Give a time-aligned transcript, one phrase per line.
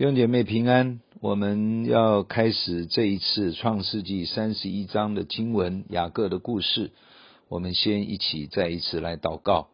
[0.00, 6.90] 弟兄姐妹平安，我们要开始这一次创世纪三十一章的经文雅各的故事。
[7.50, 9.68] 我们先一起再一次来祷告，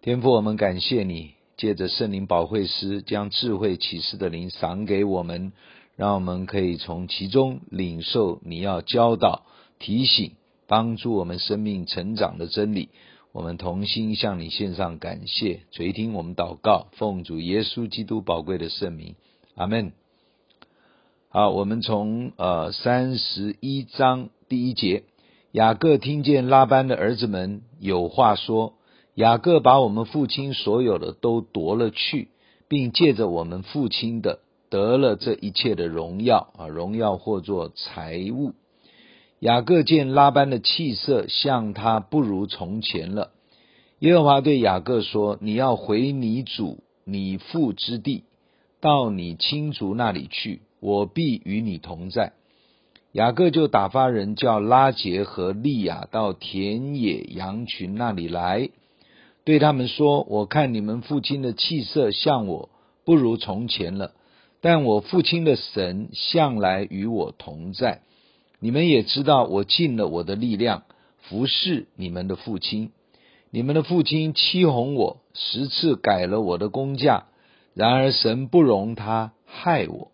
[0.00, 5.52] 天父，我们感谢你，借着圣灵保惠师将智慧启示的灵赏给我们，
[5.96, 9.44] 让我们可以从其中领受你要教导、
[9.78, 10.32] 提醒、
[10.66, 12.88] 帮助我们生命成长的真理。
[13.32, 19.14] 我们同心向你献上感谢，垂听我们祷告，奉主耶稣基督宝贵的圣名。
[19.58, 19.90] 阿门。
[21.30, 25.02] 好，我们从呃三十一章第一节，
[25.50, 28.74] 雅各听见拉班的儿子们有话说，
[29.16, 32.28] 雅各把我们父亲所有的都夺了去，
[32.68, 34.38] 并借着我们父亲的
[34.70, 38.52] 得了这一切的荣耀啊，荣耀或作财物。
[39.40, 43.32] 雅各见拉班的气色像他不如从前了。
[43.98, 48.22] 耶和华对雅各说：“你要回你祖你父之地。”
[48.80, 52.32] 到你亲族那里去，我必与你同在。
[53.12, 58.68] 雅各就打发人叫拉结和利亚到田野羊群那里来，
[59.44, 62.68] 对他们说：“我看你们父亲的气色像我，
[63.04, 64.12] 不如从前了。
[64.60, 68.02] 但我父亲的神向来与我同在。
[68.60, 70.82] 你们也知道，我尽了我的力量
[71.22, 72.90] 服侍你们的父亲。
[73.50, 77.26] 你们的父亲欺哄我，十次改了我的工价。”
[77.78, 80.10] 然而神不容他害我。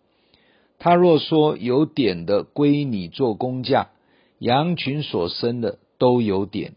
[0.77, 3.87] 他若说有点的归你做工价，
[4.37, 6.73] 羊群所生的都有点；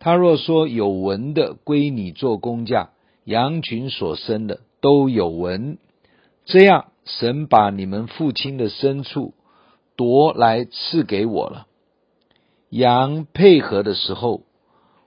[0.00, 2.90] 他若说有纹的归你做工价，
[3.22, 5.78] 羊群所生的都有纹。
[6.46, 9.34] 这样，神把你们父亲的牲畜
[9.94, 11.68] 夺来赐给我了。
[12.70, 14.42] 羊配合的时候，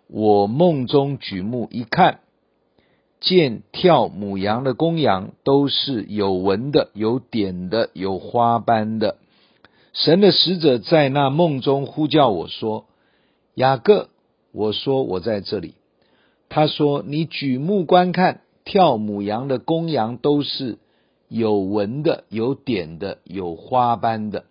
[0.07, 2.21] 我梦中举目一看。
[3.21, 9.17] 见跳母羊的公羊都是有纹的、有点的、有花斑的。
[9.93, 12.85] 神的使者在那梦中呼叫我说
[13.55, 14.09] ：“雅各。”
[14.51, 15.75] 我说：“我在这里。”
[16.49, 20.79] 他说：“你举目观看，跳母羊的公羊都是
[21.29, 24.45] 有纹的、有点的、有花斑的。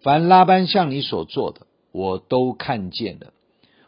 [0.00, 3.32] 凡拉班向你所做的，我都看见了。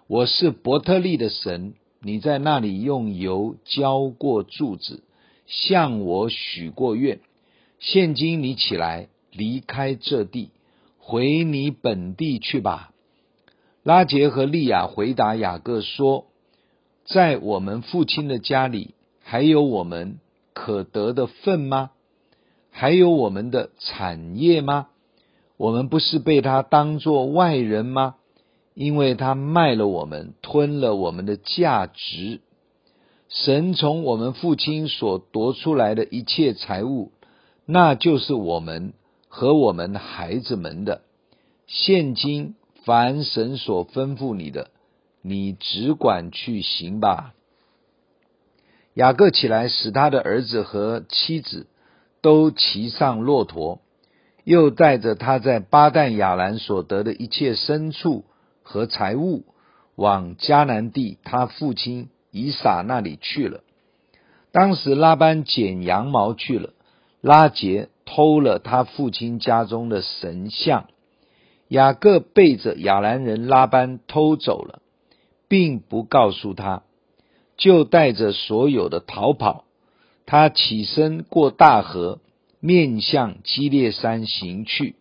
[0.07, 5.03] 我是伯特利的神。”你在那里用油浇过柱子，
[5.47, 7.21] 向我许过愿。
[7.79, 10.51] 现今你起来，离开这地，
[10.99, 12.93] 回你本地去吧。
[13.83, 16.27] 拉杰和利亚回答雅各说
[17.05, 20.21] ：“在我们父亲的家里，还有我们
[20.55, 21.91] 可得的份吗？
[22.71, 24.89] 还有我们的产业吗？
[25.59, 28.15] 我们不是被他当作外人吗？”
[28.81, 32.41] 因为他卖了我们，吞了我们的价值。
[33.29, 37.13] 神从我们父亲所夺出来的一切财物，
[37.67, 38.95] 那就是我们
[39.29, 41.03] 和我们孩子们的。
[41.67, 42.55] 现今
[42.87, 44.71] 凡神所吩咐你的，
[45.21, 47.35] 你只管去行吧。
[48.95, 51.67] 雅各起来，使他的儿子和妻子
[52.23, 53.83] 都骑上骆驼，
[54.45, 58.25] 又带着他在巴旦亚兰所得的一切牲畜。
[58.71, 59.43] 和财物
[59.97, 63.63] 往迦南地他父亲以撒那里去了。
[64.53, 66.73] 当时拉班剪羊毛去了，
[67.21, 70.87] 拉结偷了他父亲家中的神像，
[71.67, 74.83] 雅各背着亚兰人拉班偷走了，
[75.49, 76.85] 并不告诉他，
[77.57, 79.65] 就带着所有的逃跑。
[80.27, 82.21] 他起身过大河，
[82.61, 84.95] 面向基列山行去。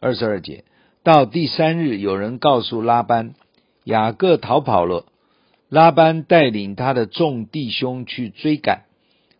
[0.00, 0.64] 二十二节。
[1.08, 3.34] 到第三日，有人告诉拉班，
[3.82, 5.06] 雅各逃跑了。
[5.70, 8.82] 拉班带领他的众弟兄去追赶，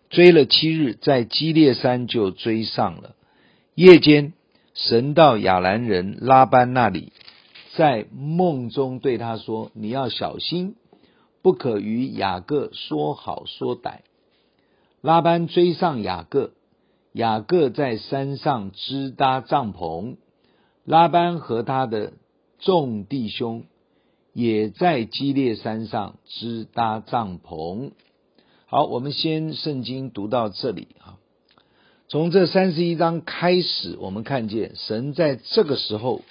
[0.08, 3.14] 追了七日，在基列山就追上了。
[3.74, 4.32] 夜间，
[4.72, 7.12] 神到亚兰人拉班那里，
[7.76, 10.74] 在梦中对他说：“你要小心，
[11.42, 13.98] 不可与雅各说好说歹。”
[15.02, 16.52] 拉班追上雅各，
[17.12, 20.16] 雅各在山上支搭帐篷。
[20.88, 22.14] 拉班和他的
[22.60, 23.64] 众弟兄
[24.32, 27.90] 也在基列山上支搭帐篷。
[28.64, 31.18] 好，我们先圣经读到这里啊。
[32.08, 36.22] 从这三十一章开始，我们看见神在这个时候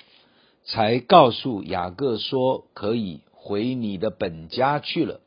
[0.65, 5.21] 才告诉雅各说，可以回你的本家去了。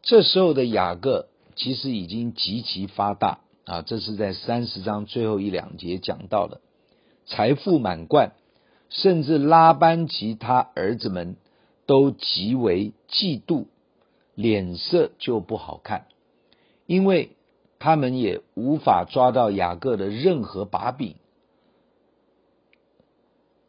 [0.00, 6.62] 这时候的雅各其实已经极其发大啊，这是在三十章最后一两节讲到的。
[7.30, 8.32] 财富满贯，
[8.88, 11.36] 甚至拉班及他儿子们
[11.86, 13.66] 都极为嫉妒，
[14.34, 16.06] 脸色就不好看，
[16.86, 17.36] 因为
[17.78, 21.14] 他们也无法抓到雅各的任何把柄，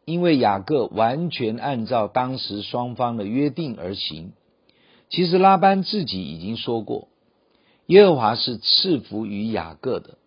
[0.04, 4.32] 因为雅各完全按照当时双方的约定而行。
[5.08, 7.06] 其实拉班自己已经说过，
[7.86, 10.18] 耶和华是赐福于雅各的。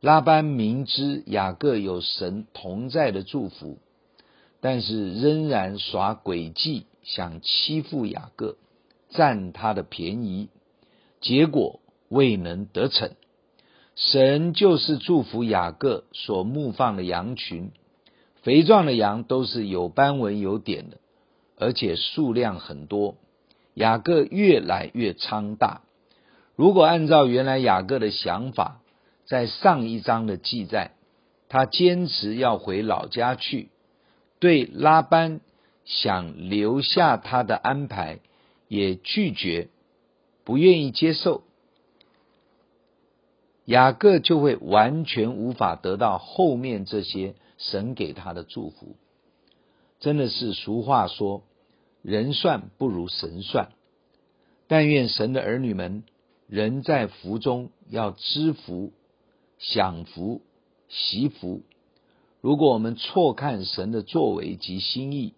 [0.00, 3.78] 拉班明知雅各有神同在的祝福，
[4.60, 8.56] 但是仍然耍诡计，想欺负雅各，
[9.10, 10.48] 占他的便宜，
[11.20, 13.10] 结果未能得逞。
[13.96, 17.70] 神就是祝福雅各所牧放的羊群，
[18.42, 20.98] 肥壮的羊都是有斑纹有点的，
[21.58, 23.16] 而且数量很多。
[23.72, 25.80] 雅各越来越昌大。
[26.54, 28.82] 如果按照原来雅各的想法，
[29.26, 30.92] 在上一章的记载，
[31.48, 33.68] 他坚持要回老家去，
[34.38, 35.40] 对拉班
[35.84, 38.20] 想留下他的安排
[38.68, 39.68] 也拒绝，
[40.44, 41.42] 不愿意接受，
[43.64, 48.96] 雅各就会完全无法得到后面这些神给他的祝福。
[50.00, 51.42] 真的是俗话说。
[52.02, 53.70] 人算不如神算，
[54.68, 56.04] 但愿神的儿女们，
[56.46, 58.92] 人在福中要知福、
[59.58, 60.42] 享福、
[60.88, 61.62] 惜福。
[62.40, 65.34] 如果我们错看神的作为及心意，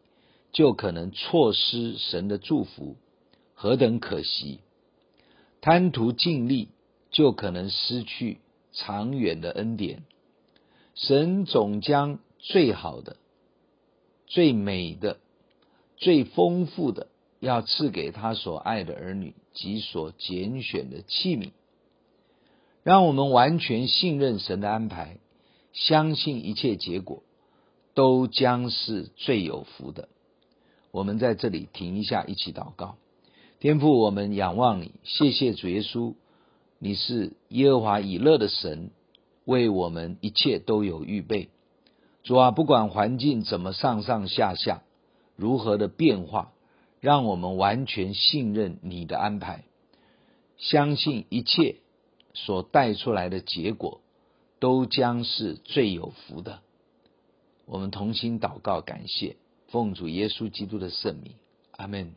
[0.53, 2.97] 就可能错失神的祝福，
[3.55, 4.61] 何等可惜！
[5.61, 6.69] 贪图尽力，
[7.11, 8.39] 就可能失去
[8.73, 10.05] 长远的恩典。
[10.95, 13.17] 神总将最好的、
[14.27, 15.19] 最美的。
[16.01, 17.09] 最丰富的，
[17.41, 21.51] 要赐给他所爱的儿女及所拣选的器皿，
[22.89, 25.19] 让我们完全信任神的安排，
[25.75, 27.23] 相信一切结果
[27.93, 30.09] 都将是最有福的。
[30.91, 32.97] 我们在这里停一下，一起祷告。
[33.61, 36.15] 天父，我们仰望你，谢谢主耶稣，
[36.79, 38.91] 你是耶和华以勒的神，
[39.45, 41.51] 为我们一切都有预备。
[42.23, 44.83] 主啊，不管环境怎么上上下下。
[45.37, 46.53] 如何的变化，
[47.01, 49.65] 让我们完全信任你的安排，
[50.57, 51.77] 相信一切
[52.35, 54.01] 所带出来的结果
[54.61, 56.61] 都将是最有福的。
[57.67, 59.37] 我们同心祷告，感谢
[59.69, 61.35] 奉主耶稣基督的圣名，
[61.77, 62.13] 阿门。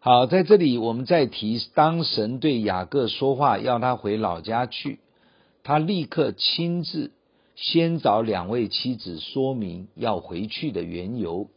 [0.00, 5.00] 好，在这里我们再提，当神对雅各说话，要他回老家去，
[5.62, 7.12] 他立刻亲自
[7.56, 11.48] 先找两位妻子说明要回去的缘由。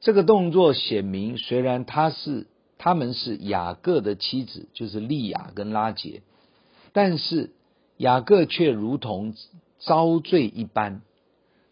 [0.00, 2.46] 这个动作显明，虽然他是
[2.78, 6.22] 他们是雅各的妻子，就是利亚跟拉杰，
[6.92, 7.50] 但是
[7.96, 9.34] 雅各却如同
[9.78, 11.02] 遭罪一般，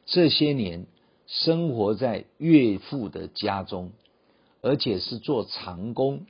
[0.07, 0.87] 这些年
[1.27, 3.93] 生活在岳父的家中，
[4.63, 6.27] 而且是做长工，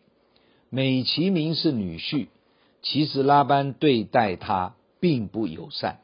[0.70, 2.28] 美其名是女婿，
[2.82, 6.00] 其实拉班对待他并不友善，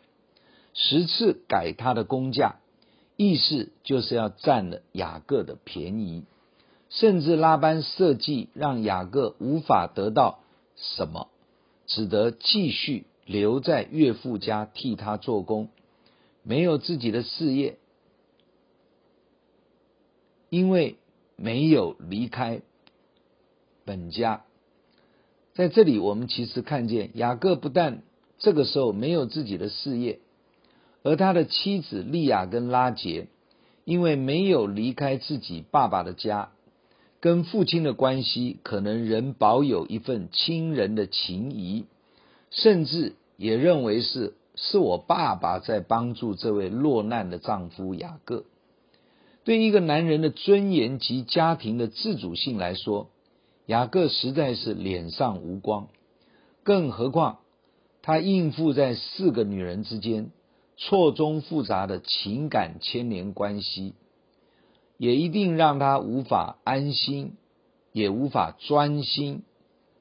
[0.73, 2.57] 十次改他的工价。
[3.17, 6.25] 意思就是要占了雅各的便宜，
[6.91, 10.41] 甚至拉班设计让雅各无法得到
[10.75, 11.29] 什么，
[11.87, 15.69] 只得继续留在岳父家替他做工，
[16.43, 17.79] 没有自己的事业，
[20.49, 20.97] 因为
[21.37, 22.63] 没有离开
[23.85, 24.45] 本家。
[25.55, 28.03] 在这里，我们其实看见雅各不但
[28.39, 30.21] 这个时候没有自己的事业。
[31.03, 33.29] 而他的妻子利亚跟拉杰，
[33.85, 36.53] 因为没有离开自己爸爸的家，
[37.25, 41.87] 跟父亲的关系可能仍保有一份亲人的情谊，
[42.51, 48.45] 甚至也认为是是我爸爸在帮助这位落难的丈夫雅各。
[49.43, 53.09] 对一个男人的尊严及家庭的自主性来说，
[53.65, 55.89] 雅各实在是脸上无光，
[56.63, 57.39] 更何况
[58.03, 60.31] 他应付在四个女人之间。
[60.77, 63.95] 错综复杂的情感牵连关系，
[65.05, 67.35] 也一定让他无法安心，
[67.93, 69.43] 也无法专心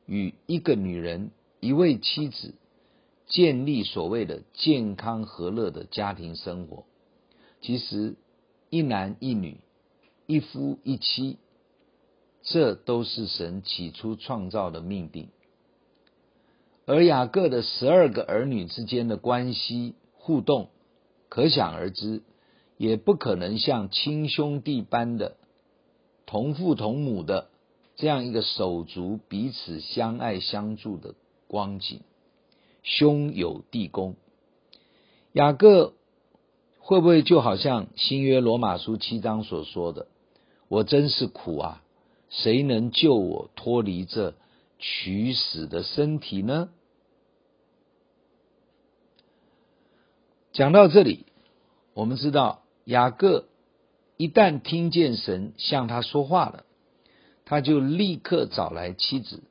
[0.06, 2.54] 与一个女人、一位妻子
[3.28, 6.86] 建立所谓的健康和乐的家庭生活。
[7.60, 8.16] 其实，
[8.70, 9.58] 一男一女、
[10.26, 11.38] 一夫一妻，
[12.42, 15.28] 这都是神起初创造的命定。
[16.86, 19.96] 而雅各的十二个儿女之间的关系。
[20.16, 20.70] 互动
[21.28, 22.22] 可想而知，
[22.84, 25.38] 也不可能像亲兄弟般的
[26.26, 27.48] 同父同母的
[27.96, 31.16] 这样一个手足彼此相爱相助的
[31.48, 32.02] 光景。
[32.82, 34.18] 兄友弟恭，
[35.32, 35.94] 雅各
[36.78, 40.08] 会不会就好像新约罗马书七章所说的
[40.68, 41.82] ：“我真是苦啊，
[42.28, 44.36] 谁能救我脱离这
[44.78, 46.70] 取死的身体呢？”
[50.52, 51.26] 讲到这里，
[51.94, 53.48] 我们知道雅各
[54.18, 56.66] 一旦听见神向他说话了，
[57.46, 59.44] 他就立刻找来妻子，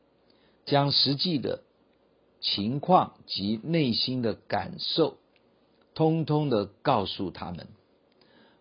[0.64, 1.62] 将实际的
[2.40, 5.16] 情况及内心的感受，
[5.94, 7.68] 通通的告诉他们。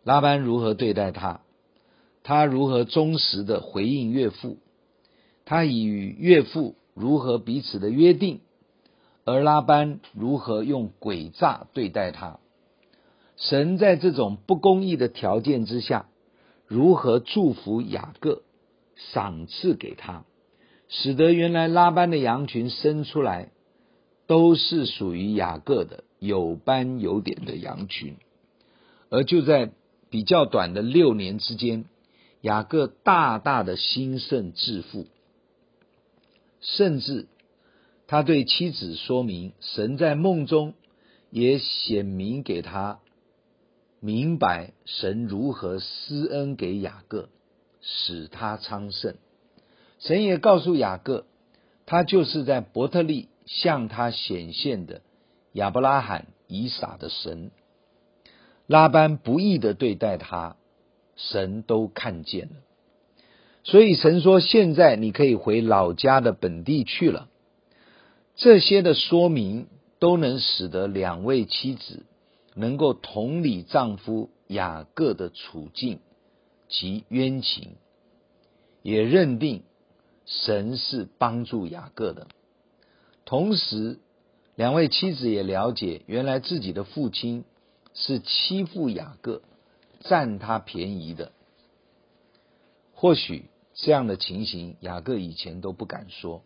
[0.04, 1.42] 拉班如何对待他，
[2.24, 4.58] 他如何忠实的回应岳父，
[5.46, 8.42] 他已与岳父如何彼此的约定。
[9.24, 12.40] 而拉班如何用诡诈对待他？
[13.42, 16.08] 神在这种不公义的条件之下，
[16.68, 18.44] 如何祝福雅各，
[18.96, 20.26] 赏赐给他，
[20.88, 23.50] 使得原来拉班的羊群生出来，
[24.28, 28.16] 都是属于雅各的有斑有点的羊群。
[29.10, 29.72] 而就在
[30.12, 31.86] 比较短的六年之间，
[32.42, 35.08] 雅各大大的兴盛致富，
[36.62, 37.28] 甚至。
[38.08, 40.74] 他对妻子说明，神在梦中
[41.30, 43.00] 也显明给他
[44.04, 47.30] 明白，神如何施恩给雅各，
[47.82, 49.16] 使他昌盛。
[50.00, 51.26] 神也告诉雅各，
[51.86, 55.02] 他就是在伯特利向他显现的
[55.54, 57.52] 亚伯拉罕、以撒的神。
[58.66, 60.56] 拉班不义的对待他，
[61.16, 62.56] 神都看见了。
[63.64, 67.30] 所以神说：“现在你可以回老家的本地去了。”
[68.36, 69.68] 这些的说明
[70.00, 72.04] 都能使得两位妻子
[72.56, 76.00] 能够同理丈夫雅各的处境
[76.68, 77.76] 及冤情，
[78.82, 79.64] 也认定
[80.26, 82.28] 神是帮助雅各的。
[83.26, 84.00] 同时，
[84.56, 87.46] 两位妻子也了解，原来自己的父亲
[87.94, 89.42] 是欺负雅各、
[90.02, 91.32] 占他便宜的。
[92.94, 96.44] 或许这样的情形，雅各以前都不敢说。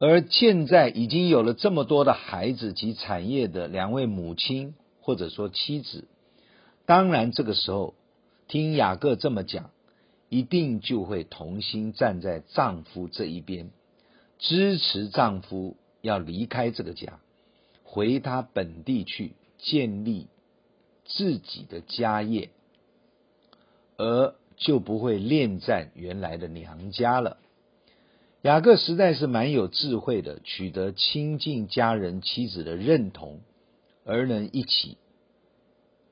[0.00, 6.08] 而现在已经有了这么多的孩子及产业的两位母亲或者说妻子，
[6.86, 7.94] 当然这个时候
[8.48, 9.70] 听雅各这么讲，
[10.30, 13.68] 一定就会同心站在丈夫这一边，
[14.38, 17.20] 支持丈夫要离开这个家，
[17.84, 20.28] 回他本地去建立
[21.04, 22.48] 自己的家业，
[23.98, 27.36] 而就不会恋战原来的娘家了。
[28.42, 33.40] 雅各实在是蛮有智慧的，取得亲近家人妻子的认同，
[34.06, 34.96] 而能一起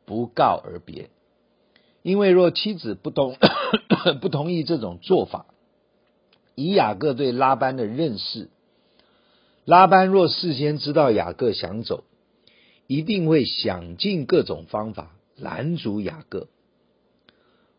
[0.05, 1.09] 不告而别。
[2.03, 3.37] 因为若妻子不同
[4.21, 5.47] 不同意这种做法，
[6.55, 8.51] 以雅各对拉班的认识，
[9.65, 12.05] 拉班若事先知道雅各想走，
[12.87, 16.49] 一定会想尽各种方法拦阻雅各。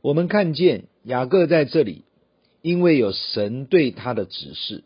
[0.01, 2.03] 我们看见雅各在这里。
[2.61, 4.83] 因为有神对他的指示，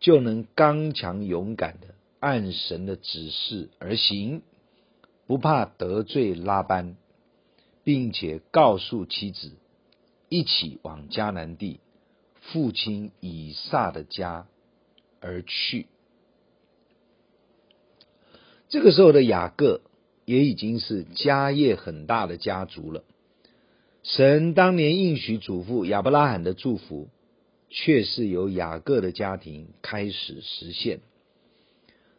[0.00, 4.42] 就能刚强勇敢的按神的指示而行，
[5.26, 6.96] 不怕得罪拉班，
[7.84, 9.52] 并且告诉妻子
[10.28, 11.80] 一起往迦南地
[12.40, 14.46] 父亲以撒的家
[15.20, 15.86] 而去。
[18.68, 19.82] 这个时候的雅各
[20.24, 23.04] 也已经是家业很大的家族了。
[24.06, 27.08] 神当年应许祖父亚伯拉罕的祝福，
[27.70, 31.00] 却是由雅各的家庭开始实现。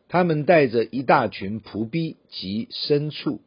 [0.10, 3.40] 他们带着一大群仆婢及牲畜，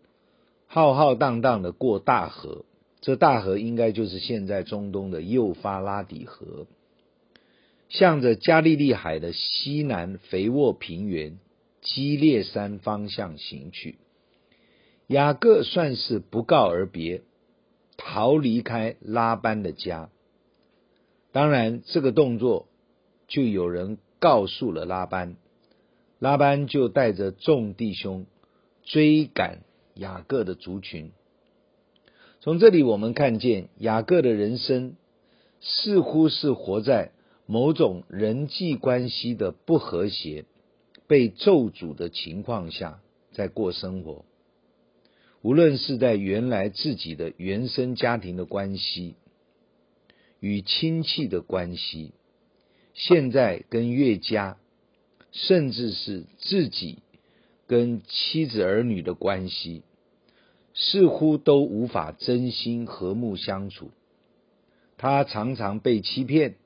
[0.67, 2.65] 浩浩荡荡的过大河。
[3.03, 6.67] 这大河应该就是现在中东的幼发拉底河，
[7.91, 11.39] 向着加利利海的西南肥沃平原
[11.83, 13.99] 基列山方向行去。
[15.09, 17.21] 雅各算是不告而别。
[18.03, 20.09] 逃离开拉班的家，
[21.33, 22.67] 当然这个动作
[23.29, 25.37] 就有人告诉了拉班，
[26.19, 28.25] 拉班就带着众弟兄
[28.83, 29.61] 追赶
[29.95, 31.13] 雅各的族群。
[32.41, 34.97] 从这里我们看见雅各的人生
[35.61, 37.13] 似乎是活在
[37.45, 40.47] 某种人际关系的不和谐、
[41.07, 43.01] 被咒诅的情况下
[43.33, 44.25] 在过生活。
[45.43, 49.15] 无论是在原来自己的原生家庭的关系，
[50.39, 52.13] 与亲戚的关系，
[52.93, 54.59] 现在跟岳家，
[55.33, 56.99] 甚至是自己
[57.67, 59.83] 跟妻子儿女的关系，
[60.75, 63.91] 似乎都无法真心和睦相处。
[64.99, 66.57] 他常常被欺骗，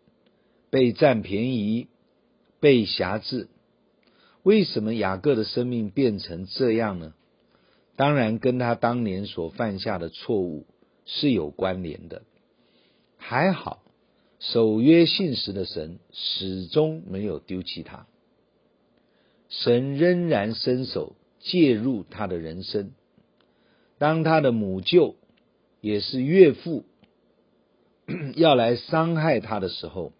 [0.71, 1.87] 被占便宜，
[2.59, 3.49] 被挟制。
[4.43, 7.15] 为什么雅各的生命变成这样呢？
[7.97, 10.67] 当然，跟他当年所犯下的错误
[11.07, 12.23] 是有关联的。
[13.17, 13.83] 还好，
[14.41, 18.07] 守约信实的神始终没有丢弃他，
[19.49, 22.93] 神仍然伸手介入他的人生。
[23.99, 25.15] 当他的母舅
[25.81, 26.85] 也是岳父
[28.35, 30.13] 要来伤害他的时候，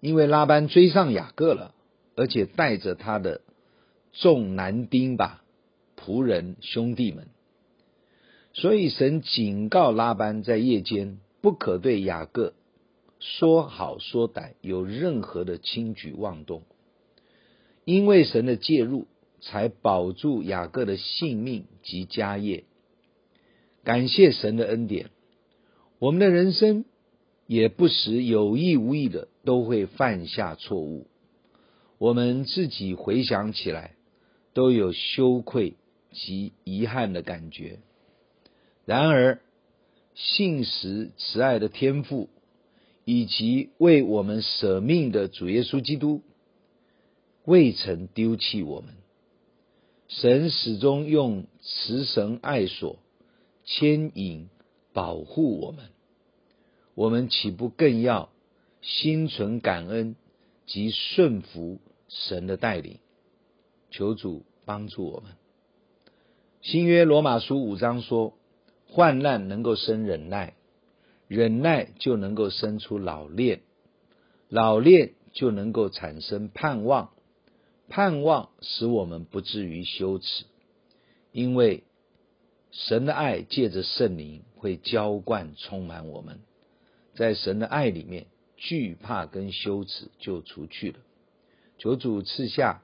[0.00, 1.72] 因为拉班追上雅各了，
[2.16, 3.40] 而且带着他的
[4.20, 5.44] 众男丁吧、
[5.96, 7.28] 仆人兄弟们，
[8.52, 12.54] 所以神警告拉班在夜间不可对雅各
[13.18, 16.62] 说好说歹，有任何的轻举妄动，
[17.84, 19.06] 因为神的介入。
[19.42, 22.64] 才保住雅各的性命及家业。
[23.84, 25.10] 感谢神的恩典，
[26.00, 26.86] 我们的人生
[27.46, 31.06] 也不时有意无意的都会犯下错误。
[31.98, 33.94] 我们自己回想起来，
[34.56, 35.76] 都有羞愧
[36.12, 37.78] 及遗憾的感觉。
[38.86, 39.42] 然而，
[40.14, 42.30] 信实慈爱的天父，
[43.04, 46.22] 以及为我们舍命的主耶稣基督，
[47.44, 48.94] 未曾丢弃我们。
[50.08, 52.98] 神始终用慈神爱所
[53.66, 54.48] 牵引
[54.94, 55.90] 保护我们，
[56.94, 58.30] 我们岂不更要
[58.80, 60.16] 心存感恩
[60.64, 63.00] 及顺服神的带领？
[63.96, 65.32] 求主帮助我们。
[66.60, 68.34] 新约罗马书五章说：
[68.86, 70.52] 患难能够生忍耐，
[71.28, 73.62] 忍耐就能够生出老练，
[74.50, 77.12] 老练就能够产生盼望。
[77.88, 80.44] 盼望使我们不至于羞耻，
[81.32, 81.84] 因为
[82.72, 86.40] 神的爱借着圣灵会浇灌充满我们，
[87.14, 88.26] 在神的爱里面，
[88.58, 90.98] 惧怕跟羞耻就除去了。
[91.78, 92.82] 求主赐下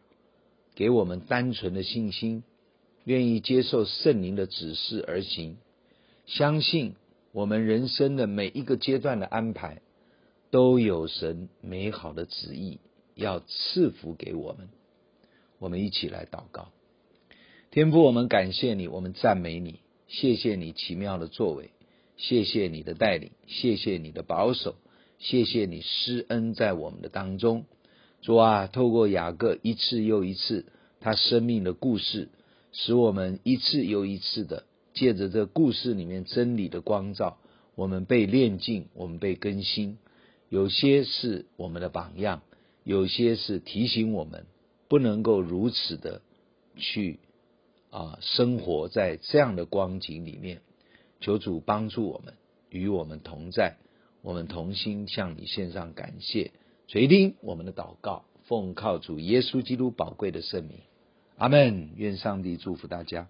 [0.75, 2.43] 给我们单纯的信心，
[3.05, 5.57] 愿意接受圣灵的指示而行，
[6.27, 6.95] 相信
[7.33, 9.83] 我们人生的每一个阶段的安排
[10.51, 12.79] 都有神美好的旨意
[13.15, 14.69] 要赐福给我们。
[15.59, 16.73] 我们一起来祷告，
[17.71, 21.71] 天父，我们感谢你，我们赞美你，谢谢你奇妙的作为，
[22.17, 24.75] 谢谢你的带领，谢谢你的保守，
[25.19, 27.65] 谢谢你施恩在我们的当中。
[28.23, 30.65] 主啊，透过雅各一次又一次
[31.01, 32.29] 他生命的故事，
[32.73, 37.39] 使我们一次又一次的借着这故事里面真理的光照，
[37.75, 39.99] 我们被炼净，我们被更新。
[40.49, 42.43] 有些是我们的榜样，
[42.85, 44.47] 有些是提醒我们。
[44.89, 46.21] 不能够如此的
[46.77, 47.19] 去
[47.89, 50.61] 啊生活在这样的光景里面，
[51.19, 52.35] 求主帮助我们，
[52.69, 53.79] 与我们同在，
[54.21, 56.51] 我们同心向你献上感谢，
[56.89, 60.79] 垂听我们的祷告，奉靠主耶稣基督宝贵的圣名，
[61.37, 61.91] 阿门。
[61.97, 63.29] 愿上帝祝福大家。